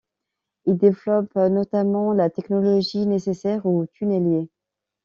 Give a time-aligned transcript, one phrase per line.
[0.65, 4.49] Il développe notamment la technologie nécessaire aux tunneliers.